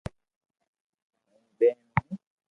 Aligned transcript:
ھو 1.27 1.35
ٻين 1.57 1.77
ھون 1.95 2.11